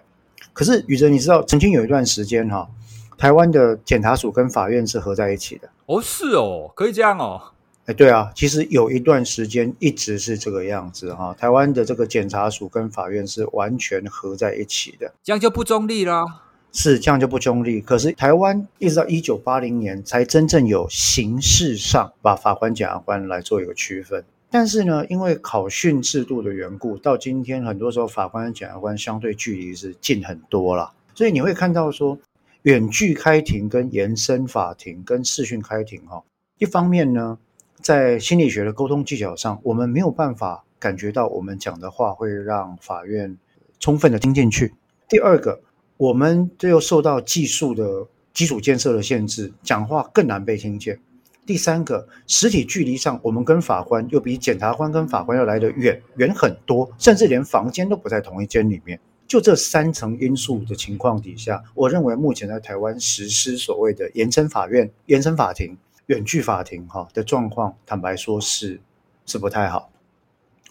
[0.53, 2.69] 可是宇哲，你知道曾经有一段时间哈。
[3.17, 7.41] 台湾的检察署跟法院是合在一起的哦，是哦，可以这样哦，
[7.87, 16.23] 哎，对啊，其实有一段时间一直是这个样子哈，台湾的这个检察署跟法院是完全合在一起的，这样就不中立啦。
[16.71, 32.17] 是这样就不中立，可是台湾一直到一九八零年才真正有形式上把法官、检察官来做一个区分，但是呢，因为考训制度的缘故，到今天很多时候法官跟检察官相对距离是近很多了，所以你会看到说。
[32.63, 36.23] 远距开庭跟延伸法庭跟视讯开庭，哈，
[36.59, 37.39] 一方面呢，
[37.81, 43.35] 在心理学的沟通技巧上，我们没有办法感觉到我们讲的话会让法院
[43.79, 44.75] 充分的听进去。
[45.09, 45.59] 第二个，
[46.01, 50.99] 我们这又受到技术的基础建设的限制，讲话更难被听见。
[51.45, 58.99] 第三个，实体距离上，我们跟法官又比检察官跟法官要来得远远很多，甚至连房间都不在同一间里面。
[59.27, 68.81] 就这三层因素的情况底下，我认为目前在台湾实施所谓的延伸法院、延伸法庭、远距法庭哈的状况，坦白说是
[69.27, 69.91] 是不太好。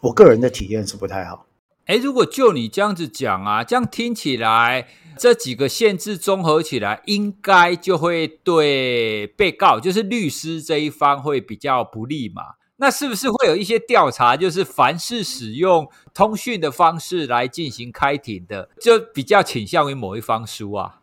[0.01, 1.47] 我个人的体验是不太好。
[1.87, 4.87] 哎，如果就你这样子讲啊，这样听起来，
[5.19, 12.43] 这几个限制综合起来，应该就会对被告，就是律师这一方会比较不利嘛。
[12.77, 21.01] 那是不是会有一些调查，就是凡是使用通讯的方式来进行开庭的，就比较倾向于某一方输啊？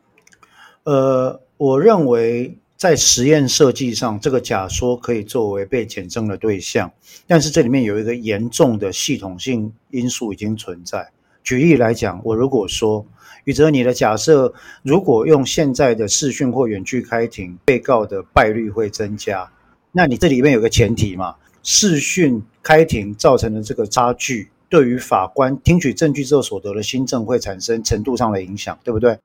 [0.85, 6.91] 呃，我认为在实验设计上，这个假说可以作为被检证的对象，
[7.25, 11.09] 但是这里面有一个严重的系统性因素已经存在。
[11.43, 13.03] 举例来讲，我如果说
[13.45, 19.51] 宇哲，你的假设如果用现在的视讯或远距开庭，被告的败率会增加，
[19.91, 21.35] 那你这里面有个前提嘛？
[21.63, 29.17] 视讯开庭造成的这个差距，对于法官听取证据之后所得的新证会产生程度上的影响，对不对？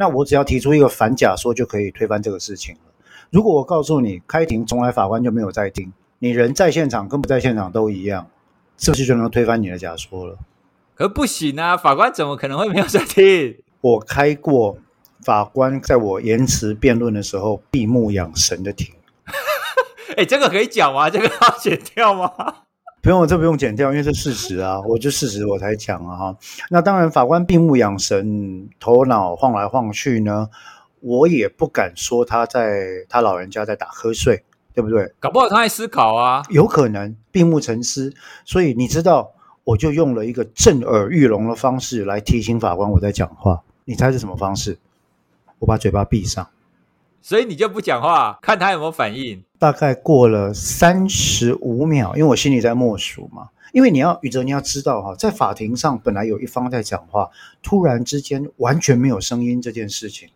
[0.00, 2.80] 那我只要提出一个反假说，就可以推翻这个事情了。
[3.30, 8.28] 如果我告诉你，开庭从来法官就没有在听，你人在现场跟不在现场都一样，
[8.78, 10.38] 是不是就能推翻你的假说了？
[10.94, 13.56] 可不行啊，法官怎么可能会没有在听？
[13.80, 14.78] 我开过
[15.24, 18.94] 法官在我言辞辩论的时候闭目养神的庭。
[20.16, 21.10] 哎，这个可以讲吗？
[21.10, 22.32] 这个要剪掉吗？
[23.00, 26.36] 不用，这不用剪掉，因为是事实啊，我就事实我才讲啊哈。
[26.70, 30.48] 那当然，法官闭目养神，头脑晃来晃去呢，
[31.00, 34.42] 我也不敢说他在他老人家在打瞌睡，
[34.74, 35.12] 对不对？
[35.20, 38.12] 搞不好他在思考啊，有可能闭目沉思。
[38.44, 39.30] 所以你知道，
[39.64, 43.62] 我就用了一个震耳欲聋的方式来提醒法官我在讲话。
[43.84, 44.76] 你猜是什么方式？
[45.60, 46.46] 我把嘴巴闭上。
[47.20, 49.44] 所以你就不讲话，看他有没有反应。
[49.58, 53.48] 大概过了三十五秒，因为我心里在默数嘛。
[53.72, 57.28] 因为你要宇哲，你要知道哈，在法庭上本来有一方在讲话，
[57.62, 60.30] 突然之间完全没有声音，这件事情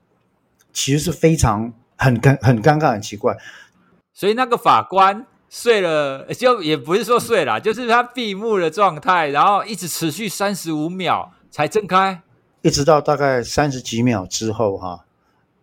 [0.72, 3.34] 其实是非常很尴很尴尬、很奇怪。
[4.12, 12.20] 所以那个法官睡了，就也不是说睡了，就是他闭目的状态，然后一直持续三十五秒才睁开，
[12.60, 15.06] 一直到大概三十几秒之后哈，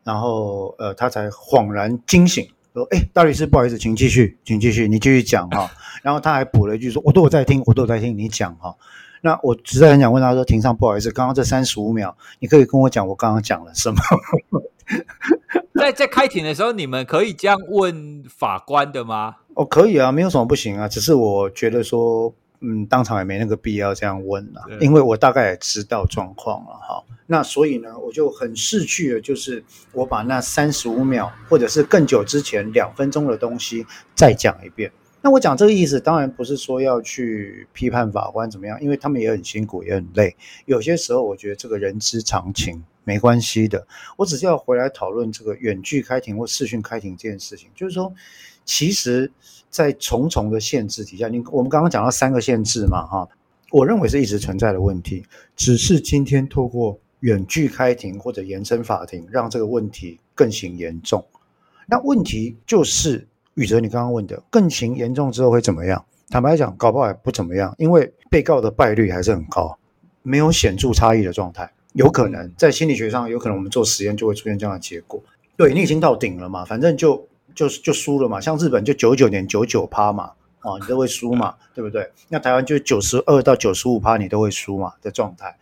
[0.04, 5.70] 然后呃，他才恍然惊醒，说：“哎，大律师，不好意思，请继续，请继续，你继续讲哈。
[6.02, 8.76] ”然后他还补了一句说：“我都有在听，我都有在听你讲哈。”
[9.22, 13.98] 那我实在很想问他说：“庭上不好意思，刚刚这三十五秒，你可以跟我讲我刚刚讲了什么？”
[15.76, 19.36] 在在开庭的时候，你们可以这样问法官的吗？
[19.54, 20.88] 哦，可以啊，没有什么不行啊。
[20.88, 27.04] 只是我觉得说，嗯，当场也没那个必要这样问了，对因为我大概也知道状况了哈。
[27.28, 34.92] 那所以呢，我就很逝去的，就是我把那三十五秒或者是更久之前两分钟的东西再讲一遍。
[35.22, 40.36] 那我讲这个意思，当然不是说要去批判法官怎么样，因为他们也很辛苦，也很累。
[40.66, 43.86] 有些时候，我觉得这个人之常情，没关系的。
[44.16, 48.14] 我只是要回来讨论这个远距开庭或视讯开庭这件事情，就是说，
[48.70, 49.32] 其实，
[49.72, 53.28] 在重重的限制底下，你我们刚刚讲到三个限制嘛，哈，
[53.72, 61.26] 我认为是一直存在的问题，只是今天透过远距开庭或者延伸法庭，让这个问题更形严重。
[61.88, 63.26] 那问题就是。
[63.56, 66.06] 宇哲，你刚刚问的更情严重之后会怎么样？
[66.30, 69.78] 坦白讲，搞不好也不怎么样，因为被告的败率还是很高，
[70.22, 71.70] 没有显著差异的状态。
[71.92, 75.22] 有可能在心理学上，有可能我们做实验就会出现这样的结果。
[75.58, 78.40] 对，你已经到顶了嘛，反正就就就输了嘛。
[78.42, 80.32] 像日本就九九点九九趴嘛，
[80.62, 82.12] 哦，你都会输嘛，对不对？
[82.28, 85.58] 那台湾就九十二到九十五趴，你都会输嘛的状态。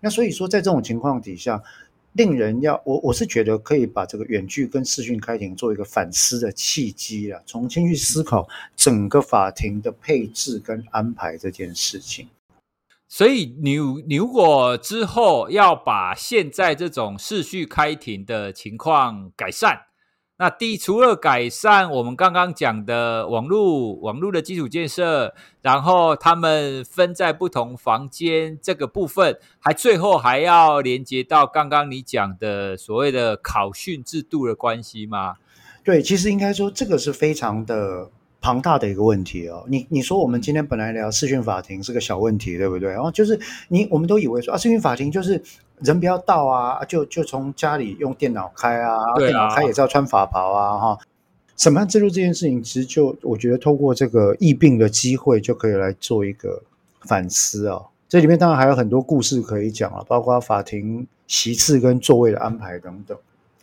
[0.00, 1.62] 那所以说，在这种情况底下。
[2.14, 12.26] 令人要我我是觉得可以把这个远距跟视讯开庭做一个反思的契机啊，重新去思考整个法庭的配置跟安排这件事情。
[13.06, 19.82] 所以你你如果之后要把现在这种视讯开庭的情况改善。
[20.42, 35.34] 那第，除了改善我们刚刚讲的网络网络的基础建设，然后他们分在不同房间这个部分，还最后还要连接到刚刚你讲的所谓的考讯制度的关系吗？
[35.84, 38.08] 对，其实应该说这个是非常的
[38.40, 39.66] 庞大的一个问题哦。
[39.68, 42.90] 你你说我们今天本来聊视讯法庭是个小问题，对不对？
[42.90, 45.42] 然后就是你我们都以为说啊，视讯法庭就是。
[45.82, 50.98] 人不要到啊，就就从家里用电脑开啊，电脑开也是要穿法袍啊，哈。
[51.56, 56.62] 审判制度这件事情，其实就我觉得透过这个疫病的机会，就可以来做一个
[57.02, 57.82] 反思啊。
[58.08, 63.16] 这里面当然还有很多故事可以讲啊，包括法庭席次跟座位的安排等等。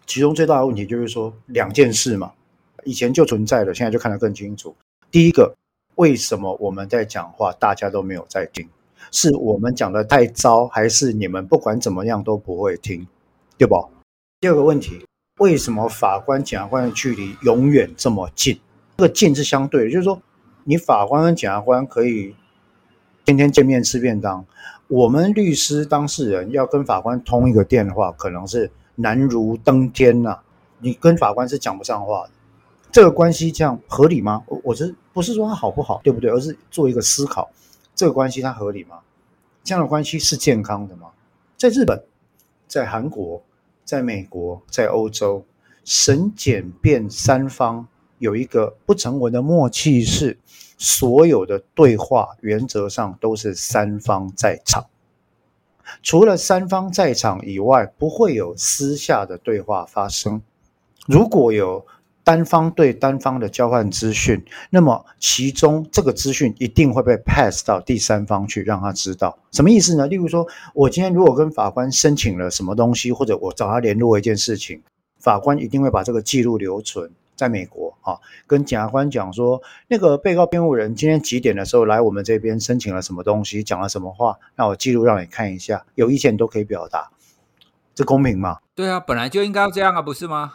[0.05, 2.31] 其中最大的问题就是说两件事嘛，
[2.83, 4.75] 以前就存在的，现在就看得更清楚。
[5.09, 5.55] 第一个，
[5.95, 8.69] 为什么我们在讲话，大家都没有在听？
[9.11, 13.07] 是我们讲的太糟，还是你们不管怎么样都不会听，
[13.57, 13.89] 对不？
[14.39, 15.05] 第二个问题，
[15.39, 18.59] 为什么法官、检察官的距离永远这么近？
[18.97, 20.21] 这个近是相对，就是说，
[20.63, 22.35] 你法官跟检察官可以
[23.25, 24.45] 天天见面吃便当，
[24.87, 30.39] 我们律师当事人要跟法官通一个电话，可能是难如登天呐、
[30.79, 32.29] 你跟法官是讲不上话的，
[32.91, 34.43] 这个关系这样合理吗？
[34.47, 36.29] 我我是不是说它好不好，对不对？
[36.29, 37.49] 而是做一个思考。
[37.97, 38.99] 这个关系它合理吗？
[39.63, 41.09] 这样的关系是健康的吗？
[41.57, 42.01] 在日本、
[42.67, 43.43] 在韩国、
[43.83, 45.43] 在美国、在欧洲，
[45.83, 47.87] 审检辩三方
[48.19, 50.37] 有一个不成文的默契，是
[50.77, 54.85] 所有的对话原则上都是三方在场，
[56.03, 60.43] 除了三方在场以外，不会有私下的对话发生。
[61.07, 61.87] 如果有，
[62.27, 70.07] 单方对单方的交换资讯，那么其中这个资讯一定会被 pass 到第三方去，让他知道什么意思呢？
[70.07, 74.81] 例如说，我今天如果跟法官申请了什么东西，或者我找他联络一件事情，
[75.21, 87.09] 法官一定会把这个记录留存在美国啊，跟检察官讲说，那个被告辩护人今天几点的时候来我们这边申请了什么东西，讲了什么话，那我记录让你看一下，有意见都可以表达，
[87.95, 88.57] 这公平吗？
[88.75, 90.51] 对啊，本来就应该要这样啊，不是吗？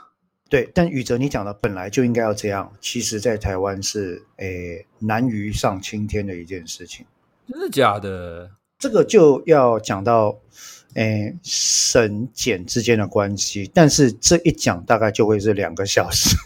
[0.53, 7.07] 对，但宇哲，你讲的本来就应该要这样，其实，在台湾是诶难于上青天的一件事情。
[7.49, 8.51] 真的假的？
[8.79, 10.39] 这个就要讲到
[10.93, 16.37] 诶省检之间的关系，但是这一讲大概就会是两个小时。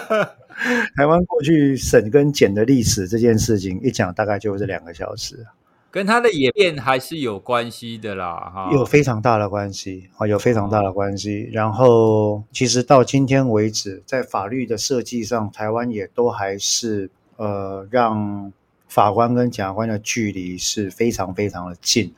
[0.96, 5.46] 台湾过去省跟检的历史这件事情一讲，大概就会是两个小时。
[5.90, 11.48] 跟他的演变还是有关系的啦，哈，有非常大的关系，啊，有非常大的关系。
[11.52, 18.52] 然后，其实到今天为止，在法律的设计上，台湾也都还是呃，让
[18.86, 22.14] 法官跟检察官的距离是非常非常的近。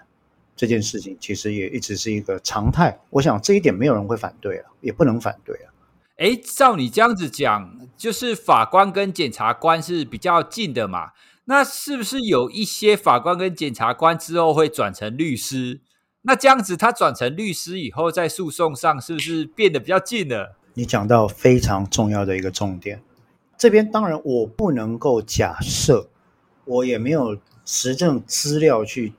[0.54, 3.00] 这件事情其实也一直是一个常态。
[3.08, 5.72] 我想这一点没有人会反对了，也不能反对啊。
[6.18, 11.12] 哎，照你这样子讲，就是法官跟检察官是比较近的嘛？
[11.44, 15.80] 那是不是有一些法官跟检察官之后会转成律师？
[16.22, 20.56] 那这样子，他转成律师以后，在诉讼上是不是变得比较近了？
[20.74, 23.02] 你讲到非常重要的一个重点。
[23.58, 26.08] 这边当然我不能够假设，
[26.64, 29.12] 我也没有实证资料去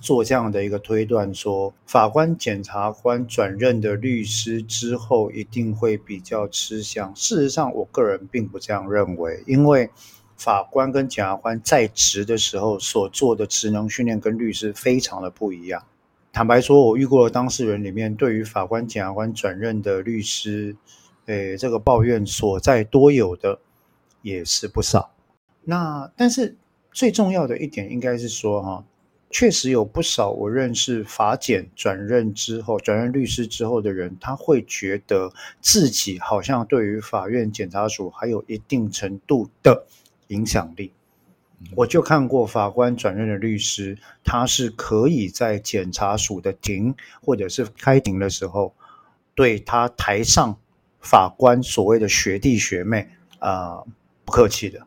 [0.00, 7.12] 做这样的一个推断，说法官、检察官转任的律师之后一定会比较吃香。
[7.14, 9.90] 事实上，我个人并不这样认为，因为
[10.38, 15.84] 法官跟检察官在职的时候所做的职能训练跟律师非常的不一样。
[16.32, 20.76] 坦白说，我遇过的当事人里面，对于法官、检察官转任的律师，
[21.26, 23.58] 诶，这个抱怨所在多有的
[24.22, 25.10] 也是不少。
[25.64, 26.56] 那但是
[26.92, 28.84] 最重要的一点，应该是说，哈，
[29.30, 39.84] 确实有不少我认识法检转任之后，转任律师之后的人，他会觉得自己好像对于法院检察署还有一定程度的
[40.28, 40.92] 影响力。
[41.74, 48.74] 我就看过法官转任的律师，他是可以在检察署的庭或者是开庭的时候，
[49.34, 50.56] 对他台上
[51.00, 53.10] 法官所谓的学弟学妹
[53.40, 53.86] 啊、呃、
[54.24, 54.86] 不客气的，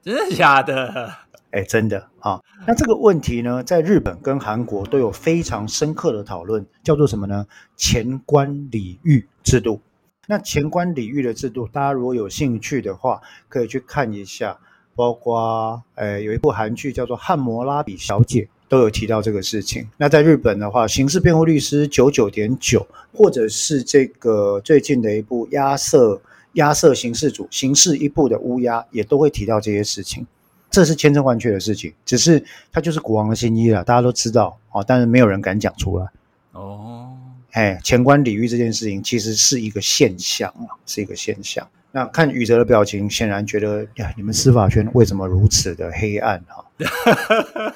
[0.00, 1.12] 真的假的？
[1.50, 2.40] 哎，真的啊。
[2.68, 7.48] 那这个问题呢，在日本跟韩国都有非常深刻的讨论，叫做什么呢？
[7.76, 9.80] 前官礼遇制度。
[10.28, 14.60] 那前官礼遇的制度，大家如果有兴趣的话，可以去看一下。
[14.94, 19.88] 包括呃，有一部韩剧叫做《汉摩拉比小姐》，都有提到这个事情。
[19.96, 22.80] 那在日本的话，《刑事辩护律师九九点九》，
[23.16, 26.20] 或者是这个最近的一部《压色
[26.54, 30.26] 压色刑事组》刑事一部的乌鸦，也都会提到这些事情。
[30.70, 36.06] 这是千真万确的事情，只是它就是国王的新衣了，大家都知道啊，但是没有人敢讲出来。
[36.52, 37.14] 哦，
[37.50, 41.68] 哎，前官礼遇这件事情其实是一个现象啊，是一个现象。
[41.94, 46.64] 那看宇哲的表情，显然觉得呀，你们司法圈为什么如此的黑暗哈？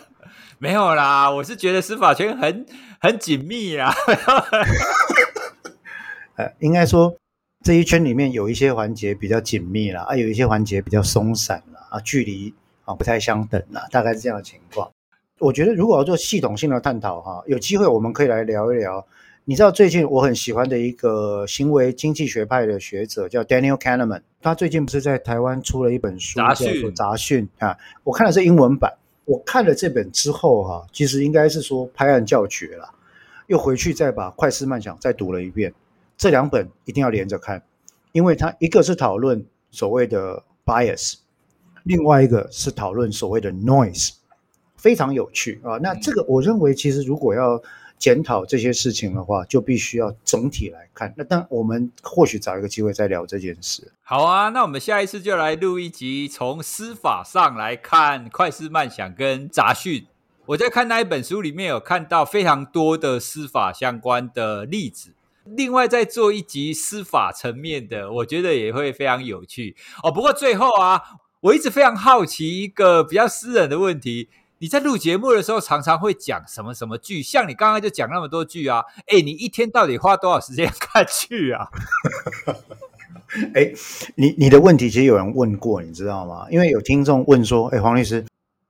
[0.59, 2.65] 没有啦，我是觉得司法圈很
[2.99, 3.95] 很紧密啦。
[6.37, 7.15] 呃，应该说
[7.63, 12.55] 这一圈里面有一些环节比较紧密啦，啊，有一些环节比较松散啦，啊，距离
[12.87, 14.91] 啊不太相等啦，大概是这样的情况。
[15.39, 19.07] 我觉得如果要做系统性的探讨哈，有机会我们可以来聊一聊。
[19.49, 26.67] 你知道最近我很喜欢的一个行为经济学派的学者叫 Daniel Kahneman，他最近不是在台湾出了一本书叫做
[26.97, 27.79] 《杂讯》啊？
[28.03, 28.93] 我看的是英文版。
[29.25, 32.93] 我看了这本之后哈、啊，其实应该是说拍案叫绝了，
[33.47, 35.73] 又回去再把《快思慢想》再读了一遍。
[36.19, 37.63] 这两本一定要连着看，
[38.11, 41.19] 因为它一个是讨论所谓的 bias，
[41.85, 44.11] 另外一个是讨论所谓的 noise，
[44.75, 45.79] 非常有趣啊。
[45.81, 47.63] 那这个我认为其实如果要
[47.99, 51.13] 检讨这些事情的话，就必须要整体来看。
[51.17, 53.93] 那但我们或许找一个机会再聊这件事。
[54.03, 60.03] 好啊，那我们下一次就来录一集，从司法上来看《快思慢想》跟《杂讯》。
[60.47, 65.11] 我在看那一本书里面有看到非常多的司法相关的例子。
[65.45, 70.13] 另外再做一集司法层面的，我觉得也会非常有趣哦。
[70.13, 71.01] 不过最后啊，
[71.41, 74.29] 我一直非常好奇一个比较私人的问题。
[74.59, 77.23] 你在录节目的时候，常常会讲什么什么剧？
[77.23, 78.83] 像你刚刚就讲那么多剧啊！
[79.07, 81.69] 哎，你一天到底花多少时间 看剧啊？
[83.55, 83.71] 哎，
[84.15, 86.47] 你你的问题其实有人问过，你知道吗？
[86.51, 88.25] 因为有听众问说：“哎，黄律师，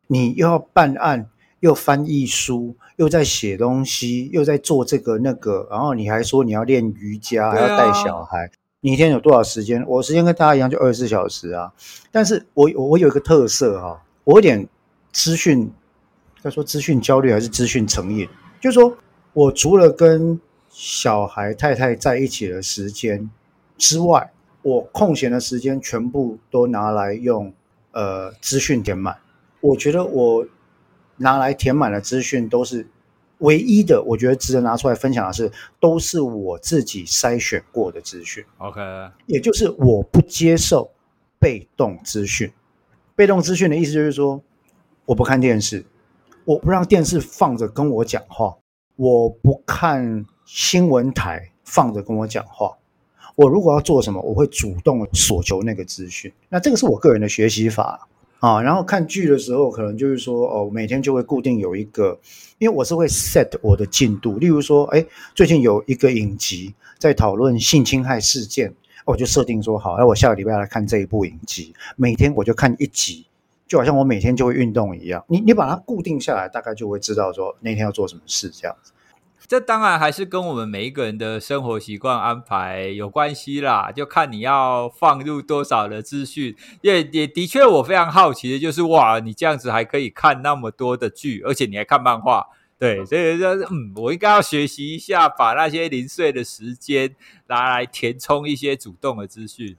[0.09, 1.30] 你又要办案，
[1.61, 9.84] 又翻译书，又在写东西，又在做这个那个，然后你还说你要练瑜伽，还要带小孩，你一天有多少时间？
[9.87, 11.72] 我时间跟大家一样，就二十四小时啊。
[12.11, 14.66] 但是我我有一个特色哈，我有点。
[15.16, 15.72] 资讯，
[16.42, 18.28] 他说资讯焦虑还是资讯成瘾？
[18.60, 18.94] 就是说
[19.32, 20.38] 我除了跟
[20.68, 23.30] 小孩太太在一起的时间
[23.78, 27.50] 之外，我空闲的时间全部都拿来用
[27.92, 29.16] 呃资讯填满。
[29.60, 30.46] 我觉得我
[31.16, 32.86] 拿来填满的资讯都是
[33.38, 35.50] 唯一的，我觉得值得拿出来分享的是，
[35.80, 38.44] 都是我自己筛选过的资讯。
[38.58, 38.80] OK，
[39.24, 40.90] 也就是我不接受
[41.38, 42.52] 被动资讯。
[43.14, 44.42] 被动资讯的意思就是说。
[45.07, 45.86] 我不看电视，
[46.44, 48.57] 我不让电视放着跟我讲话，
[48.96, 52.76] 我不看新闻台放着跟我讲话。
[53.36, 56.32] 我如果要做什么，我会主动索求那个资讯。
[56.48, 58.09] 那这个是我个人的学习法
[58.40, 58.61] 啊。
[58.61, 62.18] 然后看剧的时候，可能就是说，哦，每天就会固定有一个，
[62.59, 64.38] 因为我是会 set 我的进度。
[64.38, 73.26] 例如说，哎，最近有一个影集在讨论性侵害事件，我就设定说，好，那我下个礼拜来看这一部影集，每天我就看一集。
[73.66, 78.92] 就好像我每天就会运动一样，你你把它固定下来，大概就会知道说那天要做什么事这样子。
[79.48, 86.56] 这当然还是跟我们每一个人的生活习惯安排有关系啦，就看你要放入多少的资讯。
[86.80, 97.14] 也也的确，我非常好奇的就是，哇，你这样子还可以看那么多的剧，而且你还看漫画，对，所以说，嗯，我应该要学习一下，把那些零碎的时间
[97.46, 99.76] 拿来填充一些主动的资讯。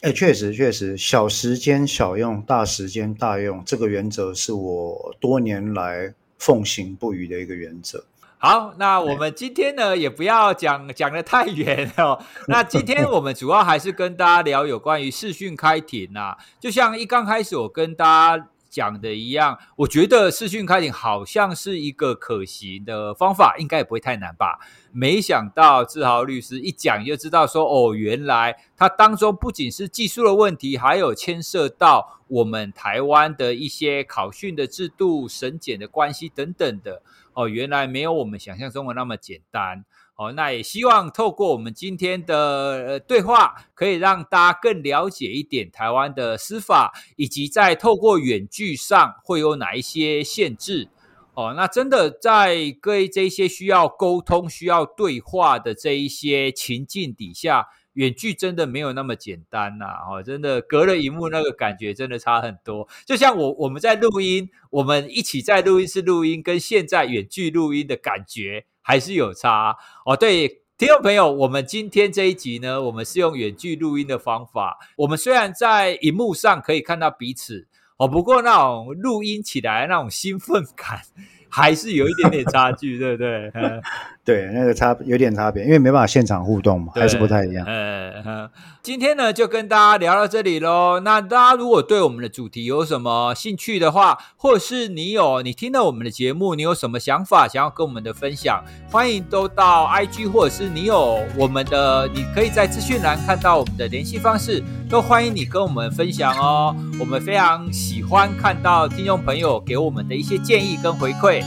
[0.00, 8.04] 哎，确实确实，小时间小用，大时间大用，这个原则是我多年来奉行不渝的一个原则。
[8.38, 12.22] 好，那我们今天呢，也不要讲讲的太远哦。
[12.46, 24.58] 那今天我们主要还是跟大家聊有关于视讯开庭啊，就像一刚开始我跟大家讲的一样，我觉得视讯开庭好像是一个可行的方法，应该也不会太难吧。
[24.92, 37.02] 没想到志豪律师一讲就知道说，哦，原来它当中不仅是技术的问题，还有牵涉到我们台湾的一些考训的制度、审检的关系等等的。
[37.34, 39.84] 哦，原来没有我们想象中的那么简单。
[40.18, 50.88] 哦，那也希望透过我们今天的对话，可以让大家更了解一点台湾的司法，以及在透过远距上会有哪一些限制。
[51.34, 59.84] 哦，那真的在各位这些需要沟通、需要对话的这一些情境底下，远距真的没有那么简单呐！
[60.10, 62.88] 哦，真的隔了一幕那个感觉真的差很多。
[63.06, 69.76] 就像我我们在录音，我们一起在录音室录音，跟现在远距录音的感觉还是有差
[70.06, 70.16] 哦。
[70.16, 74.78] 对，听众朋友，我们今天这一集呢，我们是用远距录音的方法。
[74.96, 77.68] 我们虽然在荧幕上可以看到彼此。
[77.98, 81.02] 哦，不过那种录音起来那种兴奋感，
[81.50, 83.52] 还是有一点点差距，对不对？
[84.28, 87.64] 对，那个差有点差别，因为没办法现场互动嘛，还是不太一样。
[87.66, 88.50] 嗯，
[88.82, 91.00] 今天呢就跟大家聊到这里喽。
[91.00, 106.76] 那大家如果对我们的主题有什么兴趣的话，或者是你有你听了我们的节目，你有什么想法想要跟我们的分享，欢迎都到 IG，或者是你有我们的，你可以在资讯栏看到我们的联系方式，都欢迎你跟我们分享哦。
[107.00, 111.42] 我们非常喜欢看到听众朋友给我们的一些建议跟回馈。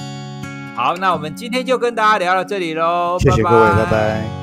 [0.76, 3.86] 好，那我们今天就跟大家聊到这里喽，谢谢各位，拜拜。
[3.86, 4.41] 拜拜。